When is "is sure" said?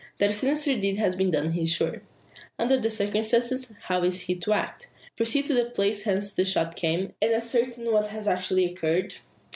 1.61-2.01